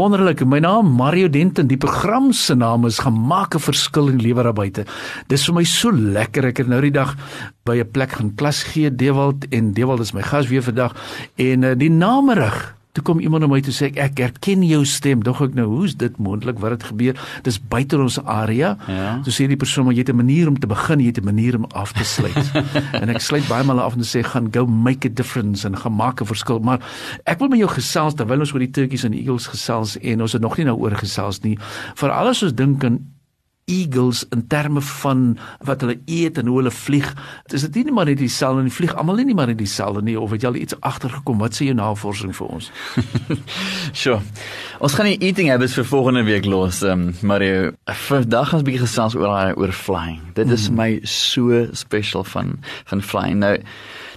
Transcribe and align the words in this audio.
Wonderlik. 0.00 0.40
My 0.48 0.62
naam 0.64 0.94
Mario 0.96 1.28
Denton. 1.28 1.66
Die 1.68 1.76
program 1.76 2.30
se 2.32 2.54
naam 2.56 2.86
is 2.88 3.02
Gemaak 3.04 3.54
'n 3.54 3.60
verskil 3.60 4.08
in 4.08 4.16
lewe 4.16 4.42
daar 4.42 4.56
buite. 4.56 4.86
Dis 5.28 5.44
vir 5.44 5.54
my 5.54 5.64
so 5.64 5.92
lekker. 5.92 6.46
Ek 6.46 6.56
het 6.56 6.68
nou 6.68 6.80
die 6.80 6.90
dag 6.90 7.16
by 7.64 7.76
'n 7.76 7.90
plek 7.90 8.12
gaan 8.12 8.34
klas 8.34 8.62
gee, 8.62 8.88
Dewald 8.88 9.44
en 9.50 9.72
Dewald 9.72 10.00
is 10.00 10.12
my 10.12 10.22
gas 10.22 10.48
weer 10.48 10.62
vandag 10.62 10.96
en 11.36 11.62
uh, 11.62 11.74
die 11.76 11.90
namerig 11.90 12.79
Toe 12.92 13.04
kom 13.06 13.20
iemand 13.22 13.44
na 13.44 13.46
my 13.46 13.60
toe 13.62 13.70
sê 13.70 13.86
ek 13.86 13.98
ek 14.02 14.20
herken 14.24 14.64
jou 14.66 14.80
stem. 14.88 15.20
Dog 15.22 15.38
ek 15.44 15.54
nou, 15.54 15.68
hoe's 15.70 15.94
dit 15.94 16.16
moontlik 16.18 16.58
wat 16.58 16.74
het 16.74 16.88
gebeur? 16.88 17.18
Dis 17.46 17.60
buite 17.70 17.98
ons 18.02 18.18
area. 18.24 18.72
Ja. 18.90 19.12
Toe 19.22 19.34
sê 19.34 19.46
die 19.46 19.58
persoon 19.60 19.86
maar 19.86 19.94
jy 19.94 20.02
het 20.02 20.10
'n 20.10 20.18
manier 20.18 20.48
om 20.48 20.58
te 20.58 20.66
begin, 20.66 20.98
jy 20.98 21.14
het 21.14 21.22
'n 21.22 21.24
manier 21.24 21.56
om 21.56 21.66
af 21.70 21.92
te 21.92 22.04
sluit. 22.04 22.50
en 23.02 23.08
ek 23.08 23.20
sluit 23.20 23.46
baie 23.48 23.62
maal 23.64 23.80
af 23.80 23.94
en 23.94 24.02
sê 24.02 24.24
gaan 24.26 24.50
go 24.50 24.66
make 24.66 25.06
a 25.06 25.10
difference 25.10 25.64
en 25.64 25.76
gaan 25.76 25.94
maak 25.94 26.20
'n 26.20 26.26
verskil. 26.26 26.58
Maar 26.58 26.80
ek 27.24 27.38
wil 27.38 27.48
met 27.48 27.58
jou 27.58 27.70
gesels 27.70 28.14
terwyl 28.14 28.40
ons 28.40 28.52
oor 28.52 28.66
die 28.66 28.70
turkeys 28.70 29.04
en 29.04 29.12
die 29.12 29.22
eagles 29.22 29.46
gesels 29.46 29.96
en 29.98 30.20
ons 30.20 30.32
het 30.32 30.42
nog 30.42 30.56
nie 30.56 30.66
nou 30.66 30.76
oor 30.78 30.96
gesels 30.96 31.40
nie. 31.42 31.58
Veral 31.94 32.26
as 32.26 32.42
ons 32.42 32.54
dink 32.54 32.84
aan 32.84 32.98
eagles 33.70 34.24
in 34.34 34.42
terme 34.50 34.82
van 34.82 35.38
wat 35.66 35.84
hulle 35.84 35.98
eet 36.10 36.40
en 36.40 36.50
hoe 36.50 36.58
hulle 36.60 36.72
vlieg. 36.74 37.06
Is 37.54 37.66
dit 37.68 37.84
nie 37.84 37.94
maar 37.94 38.10
net 38.10 38.18
dieselfde 38.18 38.64
nie? 38.66 38.74
Vlieg 38.74 38.94
almal 38.98 39.22
nie 39.22 39.36
maar 39.36 39.50
net 39.52 39.60
dieselfde 39.60 40.02
nie 40.06 40.16
of 40.18 40.34
het 40.34 40.42
jy 40.42 40.50
al 40.50 40.58
iets 40.60 40.76
agtergekom? 40.80 41.38
Wat 41.42 41.56
sê 41.56 41.70
jou 41.70 41.76
navorsing 41.78 42.34
vir 42.36 42.50
ons? 42.58 42.70
sure. 44.02 44.20
Ons 44.80 44.98
gaan 44.98 45.10
die 45.12 45.18
eating 45.30 45.50
habits 45.52 45.78
vir 45.78 45.88
volgende 45.88 46.24
week 46.26 46.48
los. 46.48 46.82
Um, 46.82 47.10
maar 47.22 47.44
vandag 48.06 48.50
gaan 48.50 48.60
ons 48.60 48.66
bietjie 48.66 48.84
gesels 48.84 49.16
oor 49.18 49.54
oor 49.56 49.72
flying. 49.76 50.20
Dit 50.34 50.50
is 50.50 50.68
mm. 50.68 50.76
my 50.76 50.90
so 51.06 51.64
special 51.72 52.26
van 52.34 52.58
van 52.90 53.02
flying. 53.02 53.40
Nou, 53.44 53.56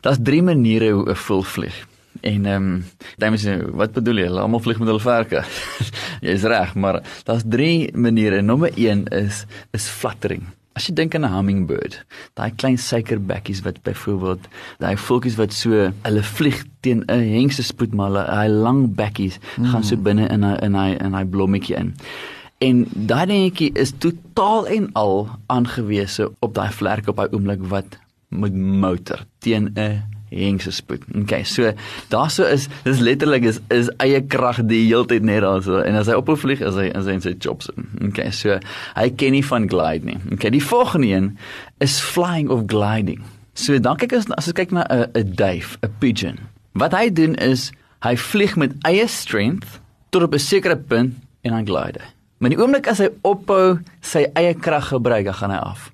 daar's 0.01 0.21
drie 0.21 0.43
maniere 0.43 0.91
hoe 0.91 1.09
'n 1.09 1.15
voël 1.15 1.43
vlieg. 1.43 1.92
En 2.23 2.45
ehm 2.45 2.63
um, 2.63 2.83
dames 3.19 3.43
wat 3.75 3.91
bedoel 3.91 4.21
jy? 4.23 4.27
Almal 4.31 4.61
vlieg 4.63 4.79
met 4.79 4.88
hulle 4.88 5.03
verke. 5.03 5.43
Jy's 6.25 6.45
reg, 6.47 6.75
maar 6.80 7.02
daar's 7.27 7.43
drie 7.43 7.91
maniere. 7.91 8.41
Nommer 8.41 8.71
1 8.80 9.09
is 9.11 9.43
is 9.75 9.88
fluttering. 9.91 10.45
As 10.73 10.88
jy 10.88 10.93
dink 10.95 11.15
aan 11.15 11.25
'n 11.27 11.33
hummingbird, 11.35 11.99
daai 12.39 12.55
klein 12.55 12.77
suikerbekkies 12.80 13.61
wat 13.67 13.81
byvoorbeeld 13.83 14.47
daai 14.80 14.95
voeltjies 14.97 15.35
wat 15.38 15.53
so 15.53 15.91
hulle 15.91 16.23
vlieg 16.23 16.63
teen 16.80 17.03
'n 17.07 17.27
hengse 17.33 17.63
spoed 17.63 17.93
maar 17.93 18.07
hulle 18.09 18.23
hy 18.31 18.47
lang 18.47 18.95
bekkies 18.95 19.37
mm. 19.58 19.65
gaan 19.73 19.83
so 19.83 19.95
binne 19.97 20.27
in 20.31 20.45
'n 20.45 20.63
in 20.63 20.80
hy 20.80 20.95
in 21.03 21.13
hy 21.13 21.25
blommetjie 21.25 21.75
in. 21.75 21.93
En 22.63 22.87
daai 22.95 23.25
dingetjie 23.25 23.71
is 23.75 23.91
totaal 23.99 24.67
en 24.67 24.89
al 24.93 25.27
aangewese 25.52 26.31
op 26.39 26.55
daai 26.55 26.71
vlerk 26.71 27.08
op 27.08 27.19
daai 27.19 27.30
oomblik 27.35 27.67
wat 27.67 27.99
met 28.30 28.55
motor 28.55 29.25
teen 29.39 29.69
'n 29.75 30.02
hengse 30.36 30.72
spoed. 30.72 31.03
Okay, 31.23 31.44
so 31.44 31.72
daarso 32.14 32.48
is 32.50 32.67
dis 32.84 33.00
letterlik 33.03 33.45
is 33.50 33.59
is 33.73 33.92
eie 34.03 34.22
krag 34.22 34.62
die 34.70 34.84
heeltyd 34.88 35.26
net 35.28 35.44
daar 35.45 35.62
so 35.64 35.81
en 35.84 36.00
as 36.00 36.09
hy 36.12 36.17
ophou 36.20 36.38
vlieg 36.39 36.62
is 36.62 36.80
hy 36.80 36.89
is 36.92 37.09
hy 37.09 37.17
in 37.20 37.23
sy 37.26 37.36
chops. 37.38 37.70
Okay, 38.09 38.31
so 38.31 38.59
hy 38.95 39.08
ken 39.20 39.38
nie 39.38 39.45
van 39.45 39.70
glide 39.70 40.09
nie. 40.09 40.20
Okay, 40.36 40.54
die 40.54 40.64
volgende 40.64 41.08
een 41.14 41.30
is 41.84 42.00
flying 42.02 42.50
of 42.54 42.66
gliding. 42.72 43.23
So 43.54 43.77
dan 43.77 43.99
kyk 44.02 44.17
as 44.17 44.30
as 44.38 44.49
ek 44.49 44.64
kyk 44.64 44.76
na 44.76 44.88
'n 44.89 45.11
'n 45.14 45.36
duif, 45.36 45.77
'n 45.83 45.93
pigeon. 45.99 46.38
Wat 46.73 46.93
hy 46.93 47.10
doen 47.10 47.36
is 47.36 47.72
hy 48.02 48.16
vlieg 48.17 48.55
met 48.58 48.73
eie 48.83 49.08
strength 49.08 49.80
tot 50.10 50.23
op 50.23 50.33
'n 50.33 50.39
sekere 50.39 50.77
punt 50.77 51.14
en 51.42 51.52
dan 51.52 51.66
glide 51.66 51.99
hy. 52.02 52.10
Maar 52.43 52.49
die 52.49 52.60
oomblik 52.60 52.88
as 52.88 52.99
hy 52.99 53.08
ophou 53.22 53.80
sy 54.02 54.26
eie 54.36 54.54
krag 54.54 54.88
gebruik, 54.92 55.26
dan 55.26 55.33
gaan 55.33 55.52
hy 55.52 55.58
af. 55.64 55.92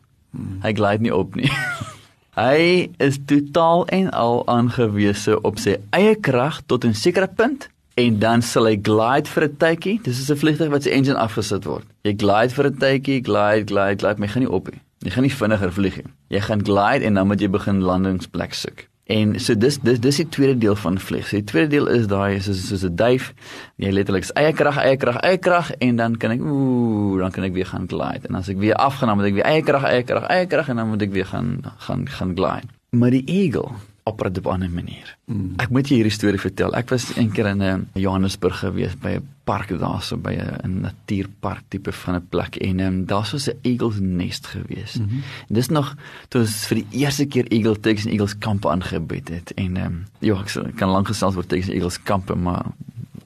Hy 0.63 0.73
glide 0.73 1.01
nie 1.05 1.13
op 1.13 1.35
nie. 1.35 1.51
Hy 2.37 2.89
is 2.97 3.17
totaal 3.25 3.87
en 3.87 4.11
al 4.13 4.43
aangewese 4.47 5.41
op 5.41 5.57
sy 5.57 5.79
eie 5.89 6.15
krag 6.15 6.61
tot 6.69 6.85
'n 6.85 6.93
sekere 6.93 7.27
punt 7.27 7.69
en 7.97 8.19
dan 8.19 8.41
sal 8.41 8.65
hy 8.65 8.77
glide 8.81 9.27
vir 9.27 9.43
'n 9.43 9.57
tydjie. 9.57 9.99
Dis 10.03 10.17
soos 10.17 10.29
'n 10.31 10.41
vliegtuig 10.41 10.69
wat 10.69 10.83
sy 10.83 10.89
engine 10.89 11.17
afgesit 11.17 11.65
word. 11.65 11.85
Jy 12.03 12.13
glide 12.17 12.53
vir 12.53 12.65
'n 12.65 12.77
tydjie, 12.77 13.23
glide, 13.23 13.65
glide, 13.65 13.97
glide, 13.97 14.17
maar 14.17 14.27
jy 14.27 14.33
gaan 14.33 14.43
nie 14.43 14.51
op 14.51 14.71
nie. 14.71 14.81
Jy 14.99 15.11
gaan 15.11 15.23
nie 15.23 15.33
vinniger 15.33 15.71
vlieg 15.71 15.95
nie. 15.95 16.13
Jy 16.29 16.39
gaan 16.39 16.63
glide 16.63 17.05
en 17.05 17.13
dan 17.13 17.27
moet 17.27 17.41
jy 17.41 17.49
begin 17.49 17.81
landingsplek 17.81 18.53
soek. 18.53 18.87
En 19.09 19.39
so 19.41 19.57
dis 19.57 19.79
dis 19.81 19.97
dis 19.99 20.17
die 20.21 20.27
tweede 20.29 20.57
deel 20.61 20.75
van 20.77 20.99
vlieg. 21.01 21.25
So 21.27 21.39
die 21.39 21.47
tweede 21.49 21.71
deel 21.73 21.87
is 21.89 22.05
daai 22.07 22.39
soos 22.45 22.61
soos 22.67 22.83
'n 22.85 22.95
duif. 22.95 23.33
Jy 23.81 23.89
letterlik 23.91 24.23
is 24.27 24.33
eie 24.37 24.53
krag, 24.53 24.77
eie 24.77 24.97
krag, 24.97 25.17
eie 25.25 25.37
krag 25.37 25.71
en 25.71 25.95
dan 25.95 26.17
kan 26.17 26.31
ek 26.31 26.41
ooh, 26.41 27.17
dan 27.17 27.31
kan 27.31 27.43
ek 27.43 27.53
weer 27.53 27.65
gaan 27.65 27.87
glide. 27.87 28.27
En 28.29 28.35
as 28.35 28.49
ek 28.49 28.57
weer 28.57 28.75
afgaan, 28.75 29.07
dan 29.07 29.17
moet 29.17 29.25
ek 29.25 29.33
weer 29.33 29.49
eie 29.49 29.63
krag, 29.63 29.83
eie 29.83 30.03
krag, 30.03 30.27
eie 30.29 30.45
krag 30.45 30.69
en 30.69 30.75
dan 30.75 30.87
moet 30.89 31.01
ek 31.01 31.11
weer 31.11 31.25
gaan 31.25 31.61
gaan 31.77 32.05
gaan 32.07 32.35
glide. 32.35 32.69
Maar 32.89 33.09
die 33.09 33.25
eagle 33.25 33.71
opereer 34.09 34.37
op 34.37 34.45
'n 34.45 34.53
ander 34.55 34.69
manier. 34.69 35.17
Mm. 35.25 35.53
Ek 35.57 35.69
moet 35.69 35.87
jy 35.89 35.99
hierdie 35.99 36.13
storie 36.13 36.39
vertel. 36.39 36.73
Ek 36.75 36.89
was 36.89 37.15
eendag 37.15 37.51
in 37.53 37.61
'n 37.61 37.61
uh, 37.61 38.01
Johannesburg 38.01 38.59
gewees 38.59 38.95
by 38.97 39.17
'n 39.17 39.27
park 39.43 39.69
daarso 39.69 40.17
by 40.17 40.33
'n 40.37 40.81
natuurpark 40.81 41.63
tipe 41.69 41.91
van 41.91 42.15
'n 42.15 42.27
plek 42.29 42.55
en 42.55 42.79
um, 42.79 43.05
daar 43.05 43.29
was 43.31 43.49
'n 43.49 43.57
eagles 43.61 43.99
nest 43.99 44.47
gewees. 44.47 44.97
Mm 44.97 45.07
-hmm. 45.07 45.21
Dis 45.47 45.69
nog 45.69 45.95
toe 46.27 46.41
ons 46.41 46.65
vir 46.67 46.77
die 46.77 46.87
eerste 47.01 47.25
keer 47.25 47.47
eagle 47.47 47.79
tugs 47.79 48.05
en 48.05 48.11
eagles 48.11 48.37
kampe 48.37 48.69
aangebied 48.69 49.29
het 49.29 49.53
en 49.55 49.77
um, 49.77 50.05
ja, 50.19 50.35
ek 50.39 50.75
kan 50.75 50.89
lank 50.89 51.07
gesels 51.07 51.35
oor 51.35 51.45
tugs 51.45 51.67
en 51.67 51.73
eagles 51.73 52.03
kampe, 52.03 52.35
maar 52.35 52.65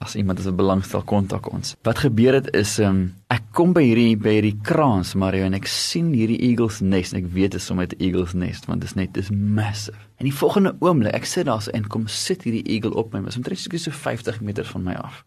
as 0.03 0.15
iemand 0.15 0.39
as 0.39 0.47
'n 0.47 0.55
belangstel 0.55 1.01
kontak 1.01 1.51
ons. 1.53 1.75
Wat 1.83 1.97
gebeur 1.97 2.33
het 2.33 2.53
is 2.55 2.79
um, 2.79 3.13
ek 3.27 3.43
kom 3.51 3.73
by 3.73 3.83
hierdie 3.83 4.17
by 4.17 4.35
hierdie 4.37 4.59
kraans 4.61 5.13
Mario 5.15 5.45
en 5.45 5.53
ek 5.53 5.67
sien 5.67 6.13
hierdie 6.13 6.39
eagles 6.49 6.81
nest 6.81 7.13
en 7.13 7.23
ek 7.23 7.31
weet 7.33 7.51
dit 7.51 7.61
is 7.61 7.65
sommer 7.65 7.87
'n 7.87 7.99
eagles 7.99 8.33
nest 8.33 8.65
want 8.65 8.81
dit 8.81 8.89
is 8.89 8.95
net 8.95 9.13
dis 9.13 9.29
massive. 9.29 9.97
En 10.19 10.25
die 10.25 10.35
volgende 10.35 10.75
oomblik 10.79 11.13
ek 11.13 11.25
sit 11.25 11.45
daar 11.45 11.61
so 11.61 11.71
en 11.71 11.87
kom 11.87 12.07
sit 12.07 12.43
hierdie 12.43 12.63
eagle 12.67 12.93
op 12.93 13.13
my, 13.13 13.21
was 13.21 13.37
omtrent 13.37 13.59
so 13.59 13.91
50 13.91 14.41
meter 14.41 14.65
van 14.65 14.83
my 14.83 14.93
af. 14.93 15.23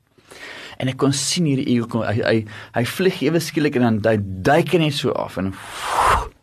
En 0.78 0.88
ek 0.88 0.96
kon 0.96 1.12
sien 1.12 1.44
hierdie 1.44 1.66
eagle 1.66 1.88
kom 1.88 2.02
hy 2.02 2.20
hy, 2.20 2.44
hy 2.74 2.84
vlieg 2.84 3.22
ewe 3.22 3.40
skielik 3.40 3.76
en 3.76 3.82
dan 3.82 4.00
hy 4.04 4.16
duik 4.20 4.72
net 4.78 4.94
so 4.94 5.12
af 5.12 5.38
en 5.40 5.54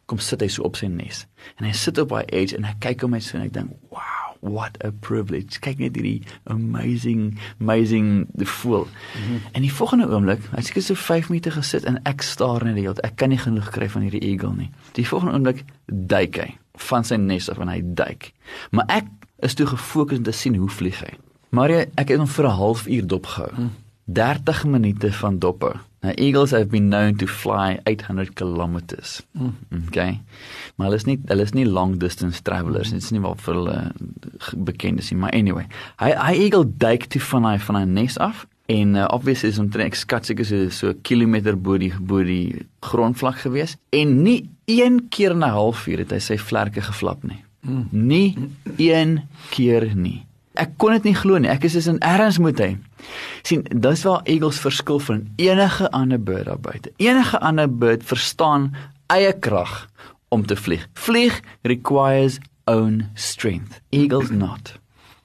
kom 0.06 0.20
sit 0.20 0.42
hy 0.42 0.50
so 0.52 0.66
op 0.68 0.76
sy 0.76 0.90
nes. 0.92 1.26
En 1.60 1.68
hy 1.68 1.74
sit 1.78 1.98
op 2.02 2.12
hy 2.18 2.26
edge 2.30 2.58
en 2.58 2.68
hy 2.68 2.74
kyk 2.84 3.06
om 3.06 3.16
my 3.16 3.22
so 3.24 3.38
en 3.38 3.46
ek 3.46 3.54
dink, 3.54 3.72
"Wow, 3.90 4.23
what 4.44 4.78
a 4.84 4.92
privilege. 4.92 5.60
Kyk 5.64 5.80
net 5.80 5.96
hierdie 5.98 6.22
amazing 6.52 7.40
amazing 7.62 8.28
the 8.36 8.46
fool. 8.46 8.88
Mm 8.88 9.24
-hmm. 9.24 9.40
En 9.52 9.62
die 9.62 9.74
volgende 9.74 10.08
oomblik, 10.10 10.42
hy 10.52 10.62
seker 10.62 10.82
so 10.82 10.94
5 10.94 11.30
minute 11.30 11.52
gesit 11.52 11.84
en 11.84 12.00
ek 12.04 12.22
staar 12.22 12.64
net 12.64 12.76
die 12.76 12.84
hele 12.84 12.94
tyd. 12.94 13.06
Ek 13.06 13.16
kan 13.16 13.30
nie 13.30 13.38
genoeg 13.38 13.70
kry 13.70 13.90
van 13.90 14.02
hierdie 14.02 14.22
eagle 14.22 14.56
nie. 14.56 14.70
Die 14.92 15.08
volgende 15.08 15.34
oomblik 15.34 15.64
duik 15.86 16.36
hy 16.36 16.58
van 16.74 17.04
sy 17.04 17.16
nes 17.16 17.50
af 17.50 17.60
en 17.60 17.68
hy 17.68 17.82
duik. 17.84 18.32
Maar 18.72 18.86
ek 18.88 19.06
is 19.40 19.54
toe 19.54 19.66
gefokus 19.66 20.18
om 20.18 20.24
te 20.24 20.32
sien 20.32 20.56
hoe 20.56 20.70
vlieg 20.70 21.00
hy. 21.00 21.14
Maar 21.50 21.70
ek 21.70 22.10
het 22.10 22.18
hom 22.18 22.28
vir 22.28 22.46
'n 22.46 22.58
halfuur 22.58 23.08
dopgehou. 23.08 23.52
Mm. 23.58 23.83
30 24.06 24.66
minute 24.66 25.12
van 25.12 25.40
dophou. 25.40 25.76
Now 26.04 26.12
eagles 26.16 26.52
have 26.52 26.70
been 26.70 26.90
known 26.90 27.16
to 27.16 27.28
fly 27.28 27.80
800 27.86 28.34
kilometers. 28.34 29.22
Mm. 29.32 29.56
Okay. 29.88 30.20
Maar 30.76 30.88
hulle 30.88 31.00
is 31.00 31.06
nie 31.08 31.20
hulle 31.26 31.46
is 31.48 31.54
nie 31.56 31.66
long 31.66 31.96
distance 32.00 32.42
travelers. 32.42 32.92
Dit 32.92 33.00
mm. 33.00 33.04
is 33.06 33.12
nie 33.16 33.22
wat 33.24 33.44
vir 33.46 33.56
hulle 33.56 33.78
bekend 34.68 35.00
is 35.00 35.12
nie, 35.14 35.20
maar 35.22 35.32
anyway. 35.38 35.64
Hy 36.02 36.12
hy 36.20 36.34
eagle 36.48 36.68
duik 36.68 37.08
toe 37.14 37.22
van 37.30 37.48
hy 37.48 37.56
van 37.64 37.80
hy 37.80 37.86
nes 37.88 38.20
af 38.20 38.44
en 38.74 38.96
uh, 38.96 39.08
obviously 39.16 39.52
is 39.52 39.62
omtrent 39.64 39.92
ek 39.92 40.00
skat 40.00 40.28
seker 40.28 40.48
so 40.48 40.68
so 40.72 40.92
'n 40.92 41.00
kilometer 41.08 41.56
bo 41.56 41.78
die 41.80 41.92
bo 42.00 42.24
die 42.24 42.68
grondvlak 42.84 43.40
gewees 43.46 43.78
en 43.92 44.24
nie 44.24 44.50
een 44.68 45.08
keer 45.10 45.36
na 45.36 45.52
halfuur 45.56 46.04
het 46.04 46.12
hy 46.12 46.20
sy 46.20 46.38
vlerke 46.38 46.84
geflap 46.84 47.24
nie. 47.24 47.44
Mm. 47.64 47.88
Nie 47.92 48.36
een 48.76 49.22
keer 49.56 49.96
nie. 49.96 50.26
Ek 50.60 50.76
kon 50.78 50.94
dit 50.94 51.10
nie 51.10 51.16
glo 51.18 51.40
nie. 51.42 51.50
Ek 51.50 51.66
is 51.66 51.76
is 51.80 51.90
in 51.90 52.00
erns 52.06 52.38
moet 52.38 52.60
hy. 52.62 52.76
sien, 53.44 53.64
dis 53.64 54.04
waar 54.06 54.22
eagles 54.30 54.60
verskil 54.62 55.00
van 55.00 55.26
enige 55.42 55.90
ander 55.92 56.22
bird 56.22 56.46
daar 56.46 56.60
buite. 56.62 56.92
Enige 57.02 57.40
ander 57.40 57.68
bird 57.68 58.04
verstaan 58.04 58.72
eie 59.12 59.34
krag 59.34 59.88
om 60.30 60.46
te 60.46 60.56
vlieg. 60.56 60.88
Vlieg 60.94 61.42
requires 61.62 62.40
own 62.66 63.10
strength. 63.16 63.82
Eagles 63.90 64.30
not. 64.30 64.78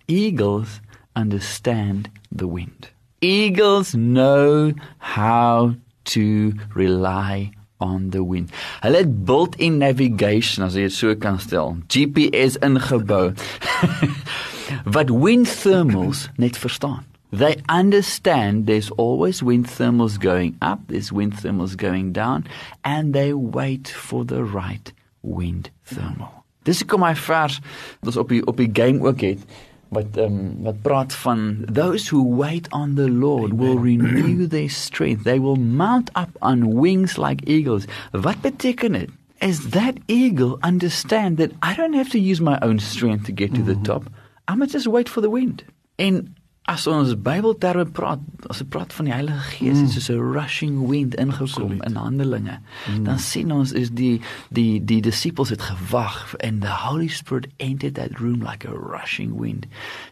Eagles 0.06 0.80
understand 1.16 2.08
the 2.34 2.48
wind. 2.48 2.90
Eagles 3.20 3.94
know 3.94 4.72
how 4.98 5.75
to 6.04 6.52
rely 6.75 7.50
on 7.80 8.10
the 8.10 8.25
wind. 8.25 8.50
Hulle 8.80 8.96
het 8.96 9.25
built-in 9.25 9.78
navigation 9.78 10.66
as 10.66 10.75
jy 10.75 10.88
dit 10.88 10.94
so 10.94 11.14
kan 11.20 11.38
stel. 11.42 11.76
GPS 11.86 12.58
ingebou. 12.64 13.32
wat 14.84 15.10
wind 15.10 15.48
thermals 15.60 16.28
net 16.36 16.56
verstaan. 16.56 17.04
They 17.30 17.60
understand 17.68 18.66
there's 18.66 18.90
always 18.90 19.42
wind 19.42 19.66
thermals 19.66 20.18
going 20.18 20.56
up, 20.62 20.80
there's 20.88 21.12
wind 21.12 21.34
thermals 21.34 21.76
going 21.76 22.12
down 22.12 22.46
and 22.82 23.12
they 23.12 23.34
wait 23.34 23.88
for 23.88 24.24
the 24.24 24.44
right 24.44 24.92
wind 25.20 25.70
thermal. 25.84 26.44
Dis 26.64 26.80
hoekom 26.80 27.04
my 27.04 27.14
vers 27.16 27.60
wat 28.00 28.12
ons 28.12 28.20
op 28.20 28.32
die 28.32 28.40
op 28.48 28.56
die 28.60 28.70
game 28.72 29.04
ook 29.04 29.20
het 29.24 29.44
wat 29.92 30.16
ehm 30.16 30.38
um, 30.38 30.48
wat 30.64 30.80
praat 30.84 31.12
van 31.12 31.64
those 31.64 32.08
who 32.08 32.20
wait 32.20 32.68
on 32.72 32.94
the 32.94 33.08
Lord 33.08 33.52
Amen. 33.52 33.60
will 33.60 33.78
renew 33.78 34.46
their 34.46 34.68
strength. 34.68 35.24
They 35.24 35.40
will 35.40 35.56
mount 35.56 36.10
up 36.16 36.28
on 36.40 36.80
wings 36.80 37.16
like 37.16 37.44
eagles. 37.44 37.84
Wat 38.12 38.40
beteken 38.40 38.92
dit? 38.92 39.10
Is 39.38 39.70
that 39.70 39.94
eagle 40.06 40.58
understand 40.60 41.36
that 41.38 41.52
I 41.62 41.74
don't 41.76 41.94
have 41.94 42.10
to 42.10 42.18
use 42.18 42.40
my 42.40 42.58
own 42.60 42.78
strength 42.78 43.24
to 43.26 43.32
get 43.32 43.54
to 43.54 43.62
the 43.62 43.76
top. 43.82 44.10
Just 44.56 44.86
wait 44.86 45.08
for 45.08 45.20
the 45.20 45.30
wind. 45.30 45.64
En 45.96 46.36
as 46.68 46.86
ons 46.86 47.14
Bybelterme 47.16 47.86
praat, 47.96 48.20
as 48.46 48.60
ons 48.60 48.68
praat 48.68 48.92
van 48.92 49.08
die 49.08 49.12
Heilige 49.14 49.44
Gees, 49.56 49.78
mm. 49.78 49.88
soos 49.88 50.08
'n 50.12 50.20
rushing 50.20 50.88
wind 50.88 51.14
ingekom 51.14 51.46
Absoluut. 51.48 51.84
in 51.84 51.96
Handelinge, 51.96 52.58
mm. 52.88 53.04
dan 53.04 53.18
sien 53.18 53.52
ons 53.52 53.72
is 53.72 53.90
die 53.90 54.20
die 54.50 54.84
die 54.84 55.00
disippels 55.00 55.48
het 55.48 55.62
gewag 55.62 56.36
and 56.44 56.60
the 56.60 56.74
Holy 56.84 57.08
Spirit 57.08 57.48
entered 57.56 57.94
that 57.94 58.20
room 58.20 58.44
like 58.44 58.68
a 58.68 58.72
rushing 58.72 59.40
wind. 59.40 59.66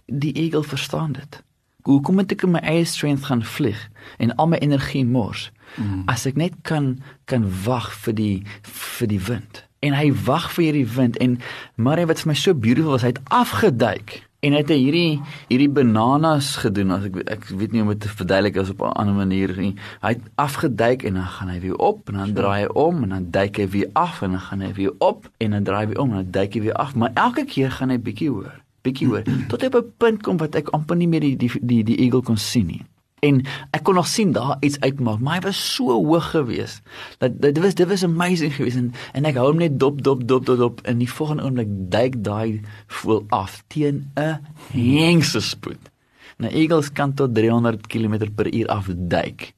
Die 0.07 0.33
eagle 0.33 0.65
verstaan 0.65 1.13
dit. 1.13 1.43
Hoe 1.83 2.01
kom 2.01 2.19
ek 2.19 2.43
met 2.43 2.51
my 2.51 2.63
eie 2.65 2.85
strength 2.85 3.29
gaan 3.29 3.45
vlieg 3.45 3.79
en 4.19 4.35
al 4.35 4.49
my 4.49 4.57
energie 4.57 5.05
mors? 5.05 5.51
Mm. 5.77 6.03
As 6.07 6.27
ek 6.27 6.37
net 6.37 6.55
kan 6.63 7.03
kan 7.25 7.45
wag 7.65 7.93
vir 7.93 8.15
die 8.15 8.43
vir 8.63 9.09
die 9.09 9.21
wind. 9.21 9.67
En 9.87 9.97
hy 9.97 10.11
wag 10.27 10.51
vir 10.57 10.69
hierdie 10.69 10.89
wind. 10.97 11.19
En 11.23 11.39
maar 11.75 12.03
wat 12.07 12.23
vir 12.25 12.33
my 12.33 12.39
so 12.39 12.55
beautiful 12.55 12.97
was, 12.97 13.07
hy 13.07 13.15
het 13.15 13.23
afgeduik. 13.31 14.21
En 14.45 14.55
hy 14.55 14.61
het 14.61 14.71
hierdie 14.71 15.21
hierdie 15.49 15.71
bananas 15.73 16.53
gedoen 16.63 16.93
as 16.95 17.07
ek 17.09 17.17
ek 17.25 17.47
weet 17.51 17.73
nie 17.73 17.81
hoe 17.81 17.89
om 17.89 17.93
dit 17.95 18.03
te 18.05 18.13
verduidelik 18.13 18.59
as 18.61 18.71
op 18.71 18.83
'n 18.85 18.99
ander 19.01 19.17
manier 19.17 19.55
nie. 19.57 19.75
Hy 20.05 20.13
het 20.15 20.23
afgeduik 20.35 21.03
en 21.03 21.15
dan 21.15 21.27
gaan 21.37 21.49
hy 21.49 21.61
weer 21.61 21.77
op 21.77 22.09
en 22.09 22.21
dan 22.21 22.33
draai 22.33 22.61
hy 22.63 22.69
om 22.73 23.03
en 23.03 23.09
dan 23.09 23.31
duik 23.31 23.57
hy 23.57 23.69
weer 23.69 23.91
af 23.93 24.23
en 24.23 24.31
dan 24.31 24.41
gaan 24.41 24.61
hy 24.61 24.73
weer 24.73 24.93
op 24.99 25.31
en 25.39 25.51
dan 25.51 25.65
draai 25.65 25.87
hy 25.87 25.89
weer 25.93 26.01
om 26.01 26.11
en 26.11 26.17
dan 26.17 26.31
duik 26.31 26.55
hy 26.55 26.61
weer 26.61 26.75
af, 26.75 26.95
maar 26.95 27.11
elke 27.15 27.45
keer 27.45 27.71
gaan 27.71 27.91
hy 27.91 27.99
bietjie 27.99 28.31
hoër, 28.31 28.61
bietjie 28.83 29.07
hoër 29.07 29.25
tot 29.51 29.61
hy 29.61 29.67
op 29.67 29.75
'n 29.75 29.93
punt 29.97 30.23
kom 30.23 30.37
wat 30.37 30.55
ek 30.55 30.69
amper 30.69 30.97
nie 30.97 31.09
meer 31.09 31.21
die 31.21 31.37
die 31.37 31.51
die, 31.63 31.83
die 31.85 31.97
eagle 31.97 32.23
kon 32.23 32.37
sien 32.37 32.67
nie 32.67 32.85
en 33.27 33.43
ek 33.77 33.85
kon 33.87 33.99
nog 33.99 34.09
sien 34.11 34.33
daar 34.37 34.57
iets 34.61 34.79
uitmaak 34.81 35.21
maar 35.21 35.39
hy 35.39 35.47
was 35.49 35.61
so 35.75 35.97
hoog 35.97 36.31
geweest 36.33 36.83
dat 37.23 37.37
dit 37.43 37.59
was 37.65 37.77
dit 37.79 37.89
was 37.89 38.05
amazing 38.07 38.55
geweest 38.55 38.81
en 38.81 38.93
en 39.13 39.29
ek 39.31 39.39
hou 39.41 39.49
hom 39.51 39.61
net 39.63 39.79
dop 39.81 40.03
dop 40.03 40.25
dop 40.29 40.47
dop 40.47 40.59
dop 40.63 40.83
in 40.87 41.03
die 41.03 41.11
volgende 41.11 41.47
oomblik 41.47 41.71
duik 41.93 42.19
daai 42.25 42.63
voel 43.01 43.25
af 43.35 43.63
teen 43.73 44.11
'n 44.17 44.41
hengse 44.73 45.41
spoed. 45.41 45.91
Nou 46.39 46.53
eagles 46.53 46.93
kan 46.93 47.15
tot 47.15 47.35
300 47.35 47.87
km 47.87 48.29
per 48.35 48.53
uur 48.55 48.69
afduik 48.69 49.53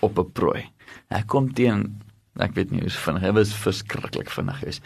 op 0.00 0.18
'n 0.18 0.32
prooi. 0.32 0.68
Hy 1.08 1.22
kom 1.26 1.52
teen 1.52 2.02
ek 2.38 2.54
weet 2.54 2.70
nie 2.70 2.80
hoe 2.84 2.90
vinnig 2.90 3.22
hy 3.26 3.32
was 3.32 3.54
verskriklik 3.54 4.30
vinnig 4.30 4.58
geweest 4.62 4.82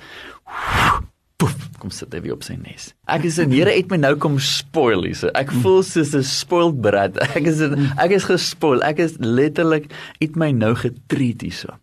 poef, 1.42 1.68
kom 1.82 1.90
sit 1.90 2.12
hy 2.14 2.20
weer 2.22 2.36
op 2.36 2.44
sy 2.46 2.54
nes. 2.60 2.90
Ek 3.10 3.24
is 3.26 3.38
in 3.42 3.50
Here 3.52 3.72
het 3.74 3.90
my 3.90 3.98
nou 4.00 4.14
kom 4.20 4.38
spoil 4.42 5.06
hier. 5.08 5.32
Ek 5.38 5.50
voel 5.62 5.82
soos 5.86 6.14
'n 6.14 6.22
spoiled 6.26 6.80
brat. 6.84 7.18
Ek 7.38 7.48
is 7.50 7.60
in, 7.64 7.90
ek 7.98 8.14
is 8.14 8.28
gespoil. 8.30 8.82
Ek 8.86 9.02
is 9.02 9.18
letterlik 9.18 9.90
het 10.20 10.36
my 10.38 10.52
nou 10.54 10.74
getreat 10.78 11.42
hierso. 11.42 11.74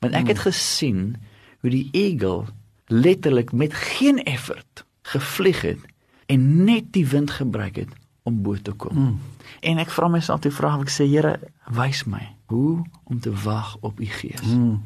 Want 0.00 0.16
ek 0.16 0.28
het 0.34 0.44
gesien 0.44 1.16
hoe 1.64 1.72
die 1.72 1.88
eagle 1.92 2.46
letterlik 2.92 3.52
met 3.52 3.74
geen 3.74 4.22
effort 4.24 4.84
gevlieg 5.02 5.62
het 5.62 5.80
en 6.28 6.64
net 6.64 6.92
die 6.92 7.06
wind 7.06 7.30
gebruik 7.30 7.76
het 7.76 7.92
om 8.26 8.42
bo 8.42 8.56
te 8.58 8.72
kom. 8.72 8.92
Mm. 8.92 9.16
En 9.62 9.78
ek 9.78 9.90
vra 9.94 10.08
myself 10.10 10.42
die 10.44 10.54
vraag, 10.54 10.82
ek 10.82 10.92
sê 10.92 11.06
Here, 11.06 11.38
wys 11.70 12.04
my 12.04 12.34
hoe 12.52 12.84
om 13.06 13.20
te 13.20 13.32
wag 13.32 13.76
op 13.80 14.00
u 14.00 14.06
gees. 14.06 14.44
Mm. 14.44 14.82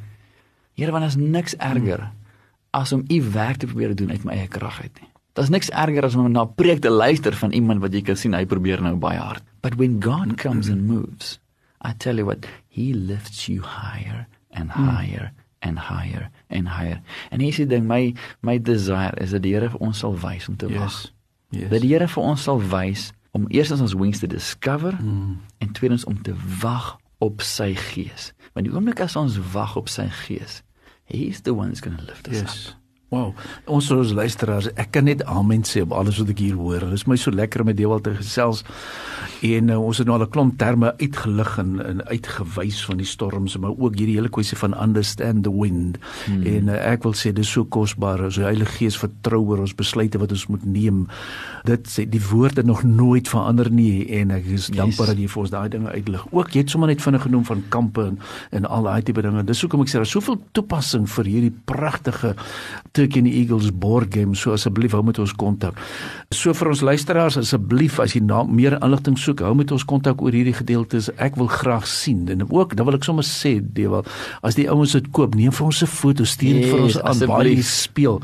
Here, 0.76 0.92
want 0.92 1.08
is 1.08 1.16
niks 1.18 1.56
erger 1.58 2.06
mm 2.06 2.19
as 2.70 2.92
om 2.92 3.04
u 3.08 3.22
werk 3.32 3.56
te 3.56 3.66
probeer 3.66 3.94
doen 3.94 4.10
uit 4.10 4.24
my 4.24 4.32
eie 4.32 4.48
krag 4.48 4.82
uit 4.82 5.00
nie. 5.00 5.08
Daar's 5.32 5.50
niks 5.50 5.70
erger 5.70 6.04
as 6.04 6.14
om 6.14 6.30
na 6.30 6.42
'n 6.42 6.54
preek 6.54 6.80
te 6.80 6.90
luister 6.90 7.34
van 7.36 7.52
iemand 7.52 7.80
wat 7.80 7.92
jy 7.92 8.02
kan 8.02 8.16
sien 8.16 8.34
hy 8.34 8.46
probeer 8.46 8.82
nou 8.82 8.96
baie 8.96 9.18
hard. 9.18 9.42
But 9.60 9.74
when 9.74 10.02
God 10.02 10.36
comes 10.36 10.68
and 10.68 10.86
moves, 10.86 11.38
I 11.80 11.92
tell 11.96 12.16
you 12.16 12.24
what, 12.24 12.46
he 12.68 12.94
lifts 12.94 13.46
you 13.46 13.62
higher 13.62 14.26
and 14.50 14.72
hmm. 14.72 14.88
higher 14.88 15.32
and 15.60 15.78
higher 15.78 16.30
and 16.48 16.68
higher. 16.68 17.00
En 17.30 17.40
hierdie 17.40 17.66
ding 17.66 17.86
my 17.86 18.14
my 18.40 18.58
desire 18.58 19.16
is 19.20 19.30
dat 19.30 19.42
die 19.42 19.54
Here 19.54 19.70
vir 19.70 19.80
ons 19.80 19.98
sal 19.98 20.18
wys 20.18 20.48
om 20.48 20.56
te 20.56 20.66
yes. 20.66 20.78
wag. 20.78 21.12
Yes. 21.50 21.70
Dat 21.70 21.80
die 21.80 21.92
Here 21.92 22.08
vir 22.08 22.22
ons 22.22 22.42
sal 22.42 22.60
wys 22.60 23.12
om 23.30 23.46
eerstens 23.48 23.80
ons 23.80 23.94
wings 23.94 24.18
te 24.18 24.26
discover 24.26 24.96
mm. 25.02 25.38
en 25.58 25.72
tweedens 25.72 26.04
om 26.04 26.22
te 26.22 26.34
wag 26.60 26.98
op 27.18 27.44
sy 27.44 27.74
gees. 27.74 28.32
Want 28.52 28.66
die 28.66 28.74
oomblik 28.74 29.00
as 29.04 29.16
ons 29.16 29.38
wag 29.52 29.76
op 29.76 29.88
sy 29.88 30.08
gees, 30.24 30.62
He's 31.10 31.40
the 31.40 31.54
one 31.54 31.68
who's 31.68 31.80
going 31.80 31.96
to 31.96 32.04
lift 32.04 32.28
us 32.28 32.34
yes. 32.34 32.68
up. 32.68 32.74
Wow. 33.10 33.32
Ons 33.66 33.88
ons 33.90 34.12
luisteraars, 34.14 34.68
ek 34.78 34.92
kan 34.94 35.08
net 35.08 35.24
amen 35.26 35.64
sê 35.66 35.80
op 35.82 35.96
alles 35.98 36.20
wat 36.22 36.28
ek 36.30 36.44
hier 36.44 36.54
hoor. 36.54 36.84
Dit 36.92 37.00
is 37.00 37.08
my 37.10 37.16
so 37.18 37.34
lekker 37.34 37.64
om 37.64 37.66
met 37.66 37.78
Dewald 37.80 38.04
te 38.06 38.12
gesels. 38.14 38.62
En 39.42 39.72
uh, 39.72 39.78
ons 39.82 39.98
het 39.98 40.06
nou 40.06 40.14
al 40.14 40.26
'n 40.26 40.30
klomp 40.30 40.58
terme 40.60 40.92
uitgelig 41.00 41.58
en, 41.58 41.80
en 41.82 42.04
uitgewys 42.06 42.84
van 42.86 43.00
die 43.02 43.06
storms, 43.06 43.56
maar 43.58 43.74
ook 43.74 43.96
hierdie 43.98 44.14
hele 44.14 44.30
kwessie 44.30 44.58
van 44.58 44.76
understand 44.78 45.42
the 45.42 45.50
wind. 45.50 45.98
Hmm. 46.26 46.44
En 46.46 46.68
uh, 46.68 46.76
ek 46.92 47.02
wil 47.02 47.16
sê 47.18 47.32
dis 47.34 47.50
so 47.50 47.64
kosbaar 47.64 48.28
die 48.28 48.46
Heilige 48.46 48.78
Gees 48.78 48.98
vertrou 48.98 49.42
oor 49.42 49.64
ons 49.66 49.74
besluite 49.74 50.18
wat 50.18 50.30
ons 50.30 50.46
moet 50.46 50.64
neem. 50.64 51.08
Dit 51.66 51.90
sê 51.90 52.06
die 52.06 52.22
woorde 52.30 52.62
nog 52.62 52.84
nooit 52.84 53.28
verander 53.28 53.70
nie 53.70 54.06
en 54.20 54.30
ek 54.30 54.46
is 54.46 54.68
yes. 54.68 54.76
dankbaar 54.76 55.06
dat 55.06 55.18
jy 55.18 55.26
vir 55.26 55.42
ons 55.42 55.50
daai 55.50 55.68
dinge 55.68 55.90
uitlig. 55.90 56.26
Ook 56.30 56.54
jy 56.54 56.62
het 56.62 56.70
sommer 56.70 56.88
net 56.88 57.02
vinnig 57.02 57.26
genoem 57.26 57.44
van 57.44 57.64
kampe 57.74 58.06
en, 58.12 58.22
en 58.50 58.70
al 58.70 58.86
daai 58.86 59.02
tipe 59.02 59.22
dinge. 59.22 59.44
Dis 59.44 59.66
hoekom 59.66 59.82
ek 59.82 59.90
sê 59.90 59.98
daar 59.98 60.06
is 60.06 60.14
soveel 60.14 60.38
toepassing 60.52 61.10
vir 61.10 61.24
hierdie 61.24 61.54
pragtige 61.64 62.36
And 63.00 63.26
the 63.26 63.32
Eagles 63.32 63.70
board 63.70 64.10
game. 64.12 64.34
So 64.34 64.52
asseblief 64.52 64.92
hou 64.92 65.02
met 65.02 65.18
ons 65.18 65.32
kontak. 65.32 65.78
So 66.34 66.52
vir 66.56 66.68
ons 66.68 66.82
luisteraars 66.84 67.38
asseblief 67.40 67.96
as 68.02 68.12
jy 68.14 68.20
na 68.24 68.42
meer 68.44 68.76
inligting 68.76 69.16
soek, 69.18 69.40
hou 69.46 69.54
met 69.56 69.72
ons 69.72 69.84
kontak 69.88 70.20
oor 70.20 70.34
hierdie 70.36 70.54
gedeeltes. 70.56 71.08
Ek 71.16 71.38
wil 71.40 71.48
graag 71.50 71.86
sien 71.88 72.26
en 72.30 72.44
ook 72.44 72.74
dan 72.76 72.86
wil 72.88 72.98
ek 72.98 73.06
sommer 73.08 73.24
sê, 73.26 73.56
Dewal, 73.60 74.04
as 74.46 74.58
die 74.58 74.66
ouens 74.70 74.92
dit 74.96 75.08
koop, 75.16 75.34
neem 75.38 75.52
vir 75.52 75.66
ons 75.66 75.82
'n 75.82 75.88
foto, 75.88 76.24
stuur 76.24 76.54
dit 76.60 76.64
yes, 76.64 76.72
vir 76.72 76.82
ons 76.82 77.00
aan 77.00 77.26
waar 77.30 77.46
jy 77.48 77.62
speel. 77.62 78.20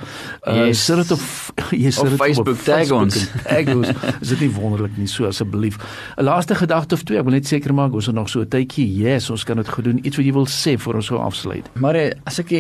Uh 0.46 0.69
yes. 0.69 0.84
sit 0.84 0.96
dit 0.96 1.12
op 1.17 1.25
jy 1.84 1.90
sit 1.90 2.05
dit 2.05 2.12
op 2.12 2.20
Facebook 2.20 2.62
tag 2.64 2.90
ons. 2.93 3.17
Tag 3.49 3.73
ons. 3.75 3.88
Is 4.23 4.28
dit 4.28 4.40
nie 4.40 4.52
wonderlik 4.52 4.96
nie? 4.99 5.08
So 5.08 5.26
asseblief. 5.26 5.78
'n 6.17 6.25
Laaste 6.25 6.55
gedagte 6.55 6.94
of 6.94 7.02
twee, 7.02 7.19
ek 7.19 7.25
wil 7.25 7.32
net 7.32 7.46
seker 7.46 7.73
maak 7.75 7.94
ons 7.94 8.06
het 8.06 8.14
nog 8.14 8.28
so 8.28 8.40
'n 8.40 8.49
tydjie. 8.49 8.87
Yes, 9.00 9.31
ons 9.31 9.44
kan 9.44 9.56
dit 9.56 9.69
gedoen. 9.69 10.05
Iets 10.05 10.17
wat 10.17 10.26
jy 10.26 10.32
wil 10.32 10.46
sê 10.46 10.76
voor 10.78 10.95
ons 10.95 11.09
gou 11.09 11.21
afsluit. 11.21 11.64
Maar 11.75 12.12
as 12.25 12.38
ek 12.38 12.52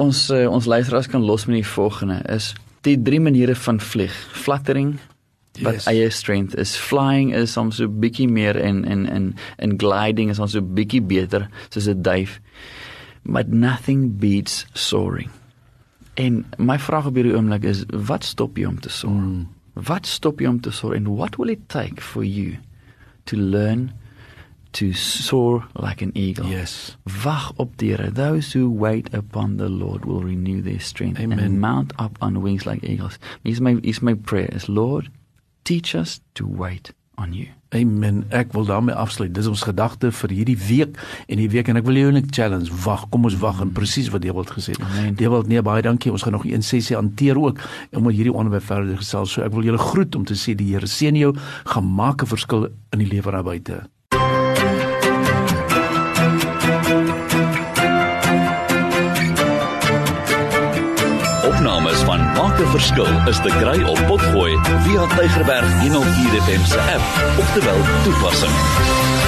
ons 0.00 0.30
uh, 0.30 0.46
ons 0.50 0.66
luisteraars 0.66 1.08
kan 1.10 1.24
los 1.24 1.46
met 1.46 1.60
die 1.62 1.66
volgende 1.66 2.22
is 2.32 2.52
die 2.84 2.96
drie 3.02 3.20
maniere 3.20 3.54
van 3.56 3.80
vlieg. 3.80 4.14
Fluttering 4.32 4.98
wat 5.62 5.78
yes. 5.78 5.86
eie 5.86 6.10
strength 6.10 6.56
is. 6.58 6.74
Flying 6.76 7.32
is 7.34 7.54
soms 7.54 7.78
so 7.78 7.88
bietjie 7.88 8.28
meer 8.28 8.58
en 8.60 8.82
en 8.84 9.06
en 9.06 9.30
en 9.62 9.76
gliding 9.78 10.30
is 10.30 10.40
ons 10.42 10.56
so 10.56 10.62
bietjie 10.62 11.02
beter 11.02 11.48
soos 11.68 11.88
'n 11.88 12.02
duif. 12.02 12.40
But 13.22 13.52
nothing 13.52 14.18
beats 14.18 14.66
soaring. 14.72 15.30
En 16.14 16.44
my 16.58 16.78
vraag 16.78 17.06
op 17.06 17.14
hierdie 17.14 17.34
oomblik 17.34 17.64
is 17.64 17.84
wat 17.88 18.24
stop 18.24 18.56
jou 18.56 18.68
om 18.68 18.80
te 18.80 18.88
soar? 18.88 19.12
Mm. 19.12 19.48
Wat 19.74 20.06
stop 20.06 20.40
jou 20.40 20.50
om 20.50 20.60
te 20.60 20.70
soar 20.70 20.94
and 20.94 21.08
what 21.08 21.36
will 21.36 21.50
it 21.50 21.68
take 21.68 22.00
for 22.00 22.24
you 22.24 22.58
to 23.24 23.36
learn 23.36 23.92
to 24.74 24.92
soar 24.92 25.66
like 25.74 26.02
an 26.02 26.10
eagle. 26.14 26.46
Yes. 26.46 26.96
Wag 27.22 27.52
op 27.56 27.76
die 27.78 27.94
Here. 27.94 28.10
Those 28.10 28.52
who 28.52 28.70
wait 28.70 29.14
upon 29.14 29.56
the 29.56 29.68
Lord 29.68 30.04
will 30.04 30.22
renew 30.22 30.62
their 30.62 30.80
strength 30.80 31.20
Amen. 31.20 31.38
and 31.38 31.60
mount 31.60 31.92
up 31.98 32.18
on 32.20 32.42
wings 32.42 32.64
like 32.66 32.82
eagles. 32.84 33.18
Is 33.44 33.60
my 33.60 33.78
is 33.82 34.00
my 34.00 34.14
prayer 34.14 34.50
is 34.54 34.68
Lord, 34.68 35.10
teach 35.62 35.94
us 35.94 36.20
to 36.34 36.46
wait 36.46 36.92
on 37.16 37.32
you. 37.32 37.48
Amen. 37.74 38.24
Ek 38.30 38.52
wil 38.52 38.64
daarmee 38.64 38.94
afsluit. 38.94 39.34
Dis 39.34 39.46
ons 39.50 39.62
gedagte 39.66 40.10
vir 40.14 40.34
hierdie 40.34 40.58
week 40.58 40.98
en 41.26 41.38
die 41.38 41.48
week 41.50 41.70
en 41.70 41.78
ek 41.78 41.86
wil 41.86 41.98
jou 41.98 42.12
net 42.14 42.28
challenge. 42.34 42.70
Wag, 42.84 43.08
kom 43.10 43.26
ons 43.26 43.38
wag 43.42 43.62
en 43.62 43.72
presies 43.74 44.10
wat 44.14 44.22
Dewald 44.22 44.52
gesê 44.54 44.74
het. 44.74 45.16
Dewald, 45.18 45.50
nee, 45.50 45.62
baie 45.62 45.82
dankie. 45.82 46.12
Ons 46.14 46.26
gaan 46.26 46.34
nog 46.34 46.46
een 46.46 46.62
sessie 46.66 46.98
hanteer 46.98 47.38
ook 47.38 47.62
om 47.94 48.06
oor 48.06 48.14
hierdie 48.14 48.34
onderwerp 48.34 48.66
verder 48.66 48.98
gesels. 49.02 49.34
So 49.34 49.46
ek 49.46 49.54
wil 49.54 49.66
julle 49.70 49.82
groet 49.82 50.14
om 50.18 50.26
te 50.26 50.38
sê 50.38 50.54
die 50.58 50.70
Here 50.74 50.90
seën 50.90 51.18
jou, 51.18 51.34
gaan 51.70 51.90
maak 51.98 52.22
'n 52.22 52.30
verskil 52.34 52.70
in 52.94 53.02
die 53.02 53.10
lewe 53.10 53.30
daar 53.30 53.46
buite. 53.46 53.82
Maak 62.54 62.58
'n 62.60 62.70
verskil 62.70 63.28
is 63.28 63.38
te 63.42 63.50
kry 63.60 63.82
op 63.82 64.00
Potgooi 64.06 64.58
via 64.84 65.06
Tigerberg 65.16 65.80
104 65.80 66.42
FM 66.42 66.64
se 66.64 66.80
app 66.80 67.38
of 67.38 67.52
te 67.52 67.60
wel 67.64 67.80
toepassing. 68.04 69.23